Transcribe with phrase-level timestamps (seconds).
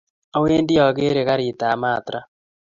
[0.35, 2.27] Awendi akere karit ab maaat raa